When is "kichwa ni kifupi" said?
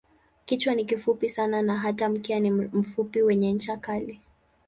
0.45-1.29